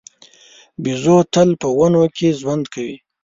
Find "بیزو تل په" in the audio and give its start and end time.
0.83-1.67